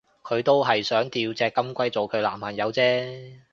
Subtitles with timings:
[0.23, 3.39] 佢都係想吊隻金龜做佢男朋友啫